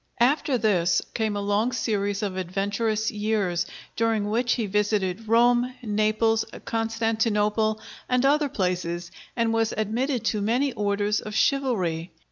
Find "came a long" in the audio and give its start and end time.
1.13-1.71